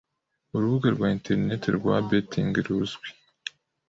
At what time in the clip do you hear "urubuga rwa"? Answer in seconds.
0.55-1.07